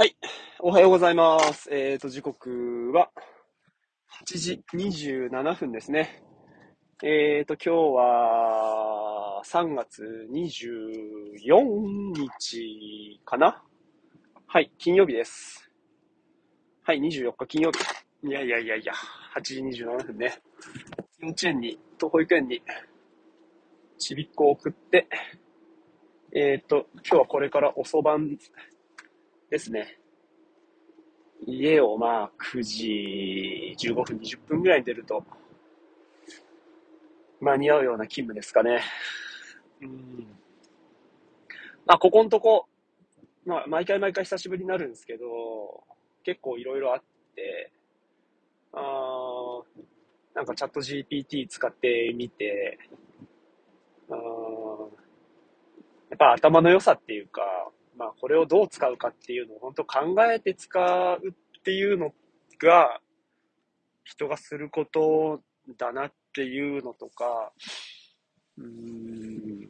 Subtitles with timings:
[0.00, 0.16] はい。
[0.60, 1.68] おはようございます。
[1.72, 3.10] えっ、ー、と、時刻は
[4.24, 6.22] 8時27分ですね。
[7.02, 13.60] えっ、ー、と、今日は3月24日かな？
[14.46, 15.68] はい、金曜日です。
[16.84, 17.80] はい、24日金曜日。
[18.28, 18.92] いやいやいやいや、
[19.34, 20.40] 8時27分ね。
[21.18, 22.62] 幼稚園に、と保育園に、
[23.98, 25.08] ちびっこを送って、
[26.32, 28.38] えっ、ー、と、今日はこれから遅番
[29.50, 29.98] ですね。
[31.46, 35.24] 家をまあ9時15分、20分ぐらいに出ると
[37.40, 38.82] 間に合うような勤務ですかね。
[39.80, 40.26] うん。
[41.86, 42.66] まあここんとこ、
[43.46, 45.84] まあ毎回毎回久しぶりになるんですけど、
[46.24, 47.02] 結構いろいろあっ
[47.34, 47.72] て、
[48.72, 49.62] あ
[50.34, 52.78] なんかチャット GPT 使ってみて、
[54.10, 54.14] あ
[56.10, 57.42] やっぱ頭の良さっていうか、
[57.98, 62.14] まあ、これをどう使うかっていうのを本当考えて使うっていうの
[62.62, 63.00] が、
[64.04, 65.42] 人がすること
[65.76, 67.52] だなっていうのとか、
[68.56, 69.68] うん。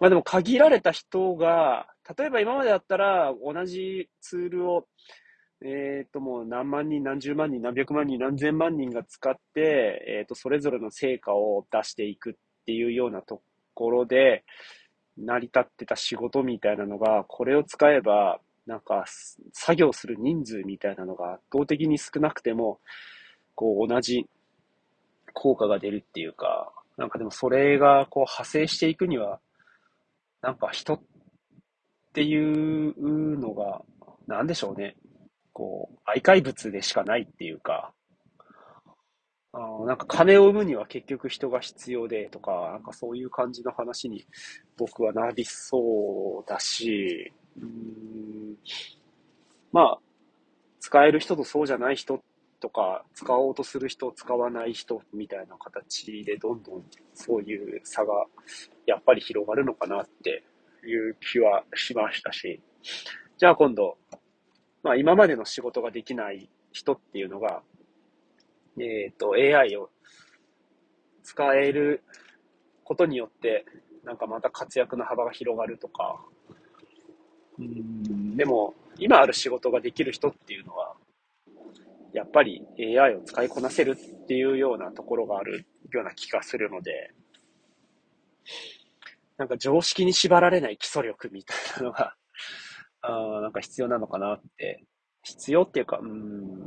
[0.00, 1.86] まあでも限られた人が、
[2.18, 4.86] 例えば今までだったら同じツールを、
[5.62, 12.34] えっ、ー、ともう何万人、何十万人、何百万人、何千万人が使って、えっ、ー、とそれぞれの成果を出していくっ
[12.66, 13.40] ていうようなと
[13.72, 14.44] ころで、
[15.18, 19.04] 成り立ってた仕事みたいなのが、これを使えば、なんか、
[19.52, 22.80] 作業する人数みたいなのが圧倒的に少なくても、
[23.54, 24.26] こう、同じ
[25.34, 29.40] 効果が出るっていうか、なんかでもそれがこう派生していくには、
[30.40, 31.00] なんか人っ
[32.12, 33.82] ていうのが、
[34.26, 34.96] なんでしょうね。
[35.52, 37.92] こう、愛怪物でしかないっていうか、
[39.54, 44.26] あなんか金を生むには結局人が必要でとか、なんかそういう感じの話に
[44.76, 48.56] 僕はなりそうだし、うん。
[49.72, 49.98] まあ、
[50.80, 52.20] 使える人とそうじゃない人
[52.58, 56.84] とか、使おうとする人、使わない人みたいな形でどんどん
[57.14, 58.26] そういう差が
[58.86, 60.42] やっぱり広がるのかなって
[60.84, 62.60] いう気はしましたし、
[63.38, 63.98] じゃあ今度、
[64.82, 67.62] まあ今までの仕事ができない人っていうのが、
[68.78, 69.90] えっ、ー、と、AI を
[71.22, 72.02] 使える
[72.84, 73.64] ことによって、
[74.04, 76.20] なんかまた活躍の幅が広がるとか、
[77.58, 80.94] うんでも、今ある仕事ができる人っていうのは、
[82.12, 87.12] やっぱり AI を使いこなせるっていうようなところがあるような気がするので、
[89.36, 92.14] なんか常識に縛られない基礎力みたいなのが、
[93.02, 94.84] あなんか必要なのかなって、
[95.22, 96.58] 必要っていうか、うん、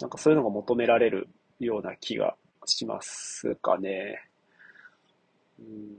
[0.00, 1.28] なんかそういうのが求められる
[1.58, 4.28] ような気がしますかね。
[5.58, 5.96] うん。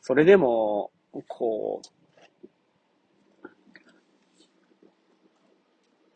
[0.00, 0.90] それでも、
[1.28, 1.88] こう、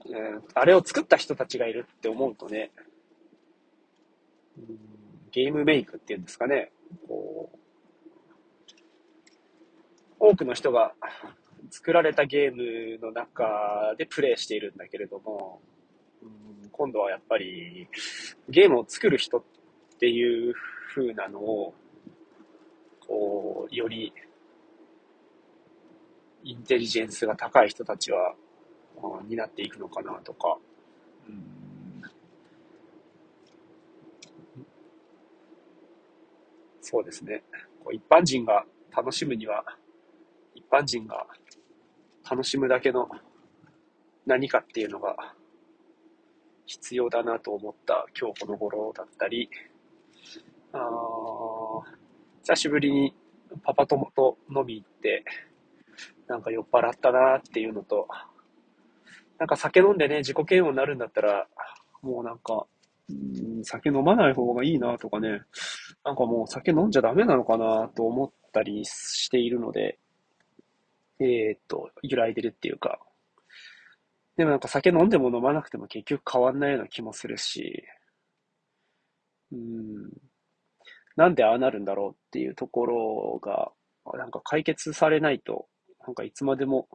[0.06, 2.70] えー、あれを作った人たちがいるって思うとね、
[4.58, 4.94] うん
[5.34, 6.70] ゲームメイクっていうんですかね、
[7.08, 7.58] こう、
[10.20, 10.94] 多くの人が
[11.72, 15.60] 作られたゲームの中でプレイしているんだけれども、
[16.76, 17.88] 今度はやっぱり
[18.48, 19.42] ゲームを作る人っ
[19.98, 20.54] ていう
[20.94, 21.74] 風なのを、
[23.06, 24.12] こう、より
[26.42, 28.34] インテリジェンスが高い人たちは、
[29.00, 30.58] まあ、担っていくのかなとか、
[31.28, 31.54] うん
[36.80, 37.42] そうですね。
[37.82, 39.64] こう一般人が楽しむには、
[40.54, 41.26] 一般人が
[42.28, 43.08] 楽しむだけの
[44.26, 45.34] 何かっていうのが
[46.66, 49.48] 必要だなと思った今日この頃だったり、
[50.72, 50.78] あ
[52.42, 53.14] 久しぶりに
[53.62, 55.24] パパ友と飲み行って、
[56.26, 58.08] なんか酔っ払ったなっていうのと、
[59.38, 61.46] なんか酒飲んでね、自己嫌悪になるんだったら、
[62.02, 62.66] もうなんか、
[63.08, 65.42] うん酒飲まない方がいいなとかね、
[66.04, 69.98] なんかもう酒飲んじゃダメなのかなと思ったりしているので、
[71.20, 72.98] えー、っと、揺らいでるっていうか、
[74.36, 77.84] でもなんか酒飲んでも飲まなくても結局変わんないような気もするし、
[79.52, 80.10] うん、
[81.16, 83.72] なんでああなるんだろうっていうところが、
[84.18, 85.66] なんか解決されないと、
[86.06, 86.88] なんかいつまでも、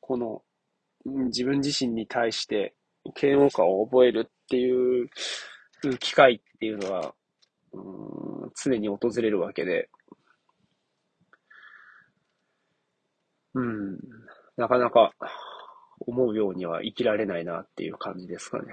[0.00, 0.42] この、
[1.04, 2.74] 自分自身に対して
[3.20, 5.08] 嫌悪感を覚えるっていう
[6.00, 7.14] 機会っていうのは、
[7.72, 9.88] うん、常に訪れるわけで、
[13.54, 13.98] うん、
[14.56, 15.12] なかなか
[16.06, 18.66] 思うようには生きられないなっていう感じですかね。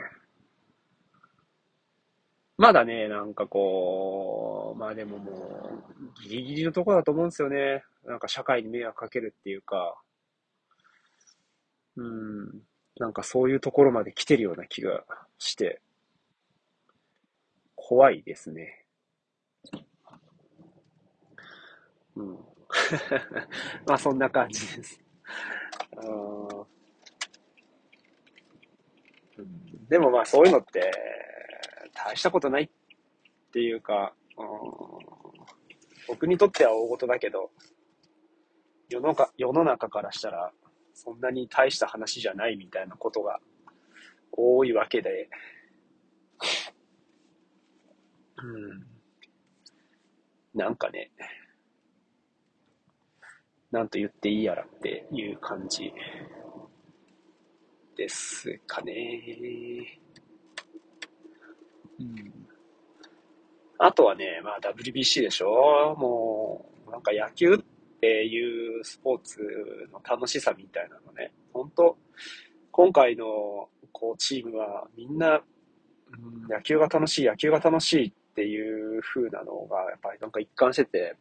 [2.58, 7.84] まだね、なんかこう、まあでももう、ギリギリのところだと思うんですよね。
[8.06, 9.96] なんか社会に迷惑かけるっていうか、
[11.96, 12.62] うん、
[12.98, 15.04] なんかそういうところまで来てるような気が
[15.40, 15.82] して、
[17.76, 18.86] 怖いですね。
[22.16, 22.38] うん。
[23.86, 25.02] まあそんな感じです。
[25.98, 26.66] うん、
[29.90, 30.92] でもまあそういうのって、
[31.94, 32.70] 大したことないっ
[33.52, 34.46] ていうか、うん、
[36.08, 37.52] 僕にとっては大事だけど、
[38.90, 40.52] 世の中世の中からしたら、
[40.94, 43.40] そんなに大した話じゃないみたいなことが
[44.32, 45.30] 多いわけで、
[48.38, 48.86] うん。
[50.54, 51.12] なんかね、
[53.72, 55.92] なんと言っていいやらっていう感じ。
[57.96, 60.00] ですかね。
[62.00, 62.48] うん。
[63.78, 67.58] あとはね、まあ WBC でしょもう、なんか野球っ
[68.00, 69.40] ていうスポーツ
[69.92, 71.98] の楽しさみたいなのね、本当
[72.72, 73.26] 今回の
[73.92, 75.42] こうチームはみんな、
[76.12, 81.16] うん、野球が楽しい、野球が楽しいっていう風なのがやっぱりなんか一貫してて、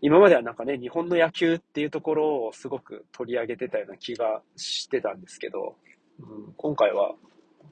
[0.00, 5.76] 今まではなんかね、日本の野球っていうところをすごく取り上げてたような気がしてたんですけど、
[6.20, 7.14] うん、今回は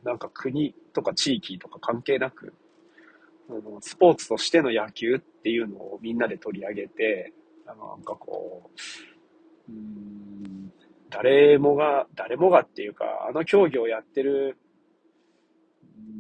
[0.05, 2.53] なんか国とか地域とか関係なく、
[3.81, 7.33] スポーツとしての野球っていうのをみんなで取り上げて、
[7.65, 8.71] なんかこ
[9.69, 10.73] う、うん、
[11.11, 14.59] 誰もが、誰もがっていうか、あの競技をやってる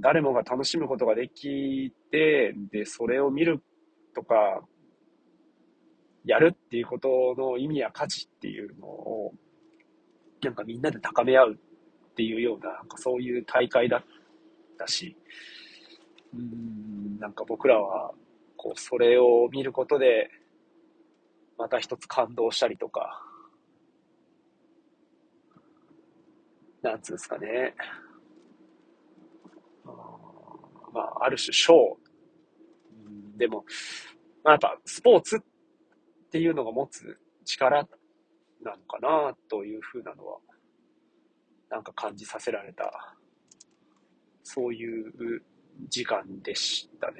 [0.00, 3.62] 誰もが楽しむことができて、で、それを見る
[4.14, 4.62] とか、
[6.26, 9.32] やるっていうことの意味や価値っていうのを、
[10.42, 14.04] なんかみんなで高め合うっていうような、なんかそういう大会だっ
[14.76, 15.16] たし、
[16.34, 18.12] うん、なんか僕らは、
[18.56, 20.28] こう、それを見ることで、
[21.56, 23.22] また一つ感動したりとか、
[26.82, 27.74] なんつうんですかね。
[30.92, 33.38] まあ、ある種、ショー。
[33.38, 33.64] でも、
[34.42, 35.40] まあ、やっぱ、スポーツっ
[36.36, 37.88] ていうのが持つ力
[38.62, 40.38] なのかなというふうなのは、
[41.70, 43.16] なんか感じさせられた、
[44.42, 45.42] そういう
[45.88, 47.16] 時間でしたね。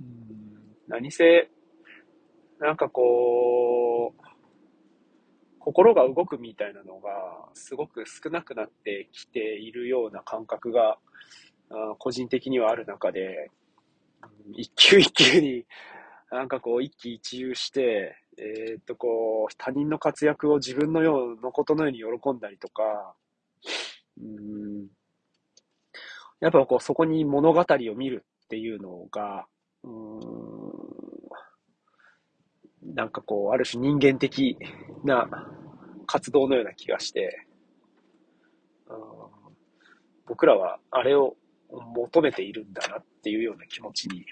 [0.00, 1.48] うん、何せ、
[2.58, 4.22] なんかこう、
[5.60, 10.98] 心が動くみたいなのがすごく少なくなってきているような感覚が
[12.00, 13.52] 個人的にはある中で、
[14.56, 15.64] 一球一球に
[16.30, 23.14] なんかこう、一喜一憂して、えー、っと、こう、他人の活躍を自分のようのことのように喜んだりとか、
[24.20, 24.88] うん、
[26.40, 29.46] やっぱこう、そこに物語を見るっていうのが、
[29.82, 30.20] うん、
[32.94, 34.58] なんかこう、ある種人間的
[35.04, 35.28] な
[36.06, 37.46] 活動のような気がして、
[38.88, 38.96] うん。
[40.26, 41.36] 僕らはあれを
[41.70, 44.24] 求めているんだなっていうような気持ちに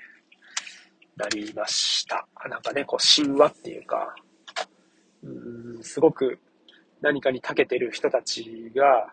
[1.16, 2.26] なりました。
[2.48, 4.14] なんかね、こう、神話っていうか、
[5.22, 6.38] うん、すごく
[7.00, 9.12] 何かに長けてる人たちが、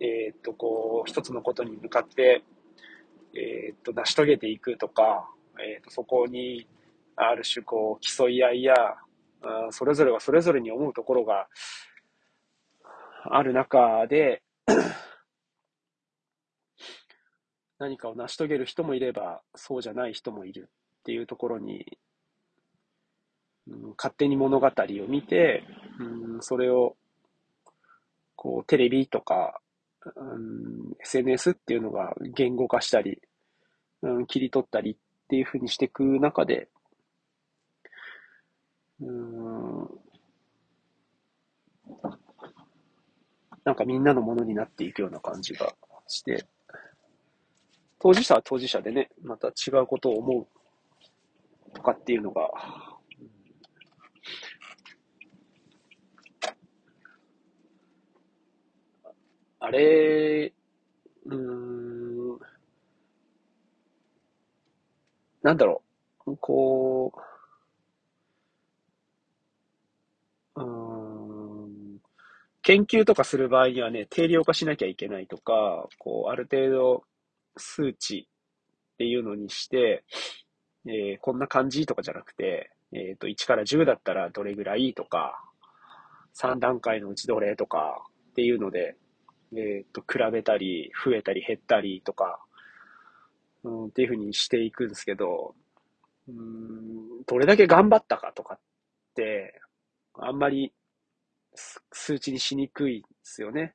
[0.00, 2.42] えー、っと、こう、一つのことに向かって、
[3.34, 6.66] えー、っと、成し遂げていくとか、えー、っと、そこに、
[7.16, 8.74] ある種、こう、競い合いや、
[9.70, 11.48] それぞれがそれぞれに思うところが
[13.24, 14.42] ある中で
[17.78, 20.70] 何かを成し遂げる人もいれば、そうじゃない人もいる
[21.02, 21.98] っていうところに、
[23.66, 24.70] うん、勝手に物語を
[25.08, 25.64] 見て、
[25.98, 26.96] うん、それを、
[28.36, 29.60] こう、テレビとか、
[30.16, 33.20] うん、SNS っていうのが言語化したり、
[34.02, 34.96] うん、切り取ったりっ
[35.28, 36.68] ていうふうにしていく中で、
[39.00, 39.88] うん、
[43.64, 45.74] なんかみんなのものになっていくような感じが
[46.06, 46.46] して、
[48.00, 50.46] 当事者は当事者でね、また違うことを思う。
[51.74, 52.50] とかっていうのが、
[59.60, 60.52] あれ、
[61.26, 62.38] うん、
[65.42, 65.82] なんだろ
[66.26, 67.12] う、こ
[70.56, 71.98] う、うん、
[72.62, 77.04] 研究とかする場合にはね、定量化しなきゃいけないとか、こう、ある程度
[77.56, 78.28] 数値
[78.94, 80.04] っていうのにして、
[80.86, 85.42] えー、こんな感じとかじゃなくて、えっ、ー、と、1から10だったらどれぐらいとか、
[86.34, 88.96] 3段階のうちどれとかっていうので、
[89.54, 92.40] えっ、と、比べたり、増えたり減ったりとか、
[93.64, 95.54] うん、っていうふうにしていくんですけど、
[96.28, 98.58] うん、どれだけ頑張ったかとかっ
[99.14, 99.60] て、
[100.14, 100.72] あんまり
[101.92, 103.74] 数値にしにくいですよね。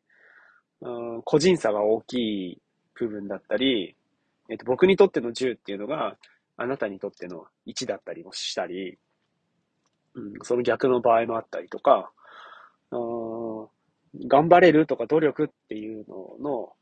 [0.82, 2.14] うん、個人差が大き
[2.52, 2.62] い
[2.96, 3.96] 部分だったり、
[4.50, 6.18] えっ、と、僕にとっての10っていうのが、
[6.58, 8.98] あなたにとっての1だったりもしたり、
[10.16, 12.12] うん、その逆の場合もあったりとか、
[12.92, 16.74] 頑張れるとか努力っていうのの、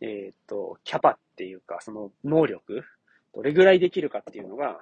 [0.00, 2.82] えっ、と、キャパっていうか、その能力、
[3.34, 4.80] どれぐらいできるかっていうのが、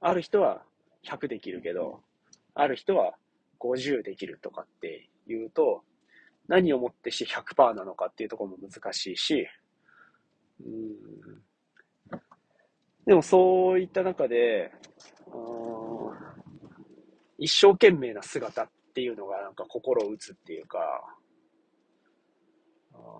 [0.00, 0.62] ある人は
[1.04, 2.00] 100できるけど、
[2.54, 3.14] ある人は
[3.60, 5.82] 50できるとかっていうと、
[6.48, 9.46] 何をもってして100%なのかっていうところも難しいし、
[10.64, 11.42] うん。
[13.06, 14.72] でもそういった中で、
[17.38, 20.78] 一生懸命な姿っていうのがなんか心を打つっていうか、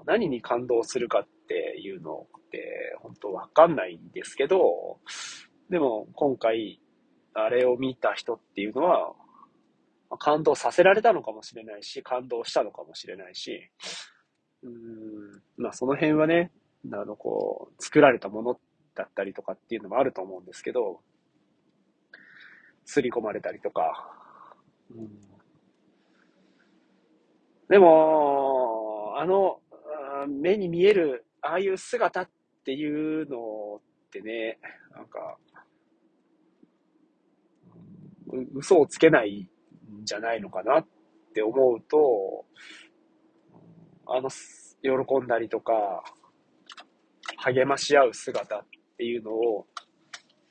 [0.06, 4.98] 何に感動するかっていうのって本当わかんないんですけど、
[5.68, 6.80] でも今回
[7.34, 9.14] あれを見た人っていうのは、
[10.18, 13.68] 感動させられたのかもしれないし、感動したのかもしれないし、
[14.62, 14.72] うん、
[15.56, 16.52] まあその辺はね、
[16.92, 21.00] あのこう、作られたものってだったりとかっていうのもあると思うんですけど、
[22.84, 24.12] 刷り込まれたりとか、
[24.90, 25.08] うん。
[27.68, 29.60] でも、あの、
[30.28, 32.30] 目に見える、ああいう姿っ
[32.64, 34.58] ていうのってね、
[34.92, 35.38] なんか、
[38.54, 39.48] 嘘をつけない
[40.02, 40.86] んじゃないのかなっ
[41.34, 42.44] て思うと、
[44.06, 44.28] あの、
[44.82, 46.04] 喜んだりとか、
[47.38, 49.66] 励まし合う姿っっていうのを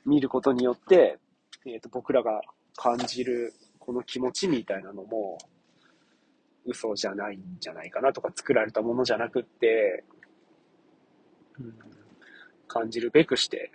[0.04, 1.18] 見ることによって、
[1.66, 2.42] えっ、ー、と、僕らが
[2.76, 5.38] 感じるこの気持ちみたいなのも、
[6.66, 10.04] 嘘じゃないんじゃないかなとか、作られたものじゃなくって、
[11.58, 11.74] うん、
[12.68, 13.70] 感じるべくして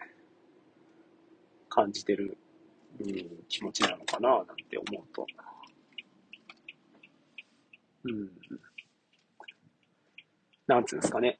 [1.69, 2.37] 感じてる、
[2.99, 5.25] うん、気持ちなのかななんて思うと。
[8.03, 8.29] うん。
[10.67, 11.39] なんつうんですかね。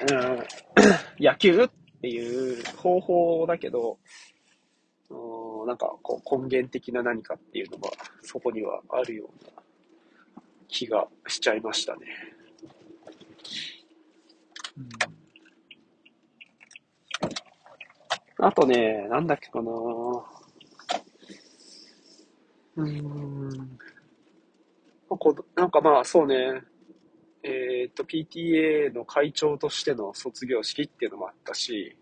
[0.00, 0.44] うん、
[1.18, 1.68] 野球っ
[2.00, 3.98] ていう方法だけど、
[5.66, 7.90] なんかこう根源的な何かっていうのが
[8.22, 9.50] そこにはあるような
[10.68, 12.00] 気がしちゃいましたね。
[14.76, 14.80] う
[18.42, 19.70] ん、あとね、なんだっけかな
[22.76, 23.48] うん。
[25.54, 26.60] なんかまあそうね、
[27.44, 31.96] えっ、と PTA の会長としての卒業式っていうのもあったし、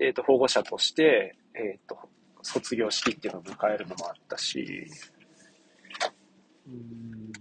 [0.00, 1.98] えっ、と保護者として、えっ、と
[2.42, 4.86] 卒業式っていうのを迎えるのもあったし、
[6.66, 7.32] うん。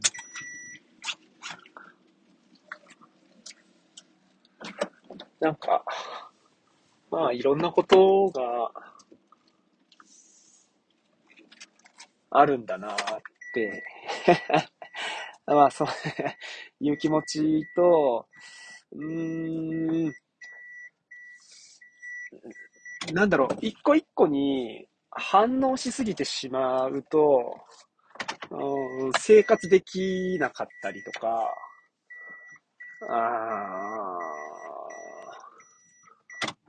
[5.39, 5.83] なんか、
[7.11, 8.71] まあいろんなことが
[12.31, 12.97] あるんだなっ
[13.53, 13.83] て。
[15.55, 15.87] まあそう
[16.79, 18.27] いう気持ちと、
[18.91, 20.13] うーん、
[23.13, 27.55] なんだろう、一個一個に反応しすぎてしまうと、
[28.51, 31.53] うん、生活できなかったりとか、
[33.09, 34.17] あ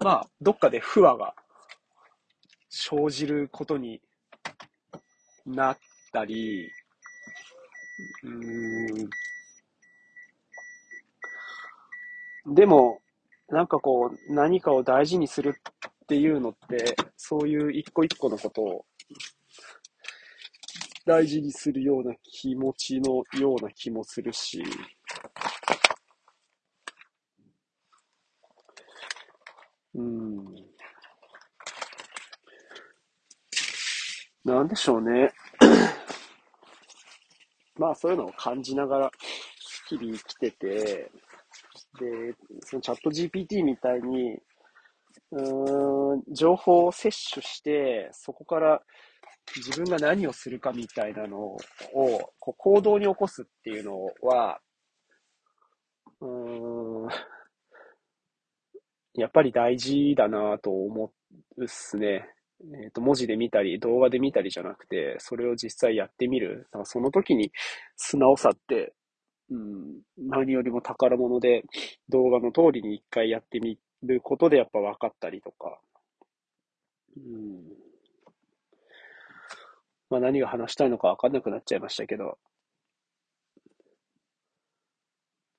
[0.01, 1.35] まあ、どっかで不和が
[2.71, 4.01] 生じることに
[5.47, 5.79] なっ
[6.13, 6.71] たり、
[12.47, 13.01] うん、でも、
[13.49, 15.55] なんかこう、何かを大事にする
[16.05, 18.87] っていうのって、そういう一個一個のことを
[21.07, 24.63] 大事にするような気持ちのような気もするし、
[29.95, 30.45] うん。
[34.45, 35.33] なんでしょうね。
[37.81, 39.11] まあそういうのを感じながら
[39.89, 41.11] 日々生きてて、
[41.99, 44.39] で、そのチャット GPT みたいに、
[45.33, 48.83] うん、情報を摂取して、そこから
[49.57, 51.57] 自分が何をするかみたいなのを
[52.39, 54.61] こう行動に起こすっていうのは、
[56.21, 57.09] うん、
[59.15, 61.13] やっぱり大事だなと思
[61.57, 62.29] うっすね。
[62.83, 66.69] えっ、と、文字で見たり、動画で見たりじゃなくて、それを実際やってみる。
[66.73, 67.53] だからその時に
[67.97, 68.95] 素直さって、
[69.51, 71.65] うん、何よりも宝物で、
[72.09, 75.81] 動画の通りに一回やってみることでやっぱ分かったりとか、
[77.17, 77.63] うん、
[80.11, 82.39] まあ何が話したいのか分かんなくなっちゃいましたけど、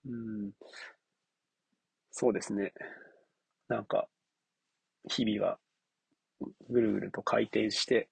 [0.06, 0.52] うん。
[2.12, 2.74] そうですね。
[3.68, 4.08] なんか、
[5.10, 5.58] 日々が
[6.70, 8.10] ぐるぐると回転して、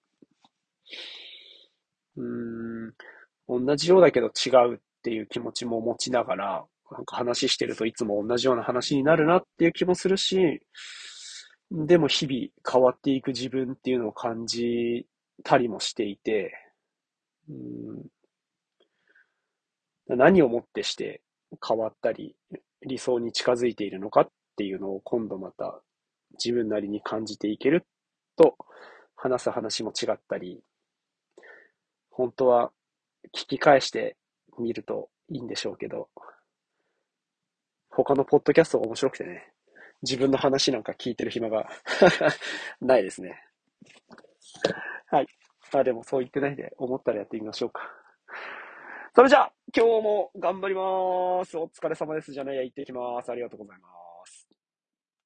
[2.17, 2.87] うー
[3.55, 10.61] ん、同じようだけど違うっていう気持ちも持ちながら、なんか話してるといつも同じような話になるなっていう気もするし、
[11.71, 15.05] でも日々変わっていく自分っていうのを感じ
[15.43, 16.53] たりもしていて、
[17.47, 18.05] うん。
[20.07, 21.21] 何をもってして
[21.65, 22.35] 変わったり
[22.85, 25.81] 理想に近づいているのかっていうのを今度また
[26.43, 27.85] 自分なりに感じていける
[28.39, 28.55] と
[29.17, 30.63] 話す話も違ったり、
[32.09, 32.71] 本当は
[33.35, 34.15] 聞き返して
[34.57, 36.07] みるといいんでしょうけど、
[37.89, 39.51] 他のポッドキャストが面白くてね、
[40.03, 41.67] 自分の話なんか聞いてる暇が
[42.79, 43.43] ないですね。
[45.07, 45.27] はい。
[45.73, 47.81] あでもそう言ってないで思ったらやってみましょうか。
[49.13, 51.57] それじゃあ、今日も頑張ります。
[51.57, 52.31] お疲れ様です。
[52.31, 53.29] じゃあね、行ってきます。
[53.29, 54.08] ありがとうございます。